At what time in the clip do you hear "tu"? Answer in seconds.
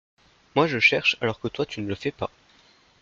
1.63-1.79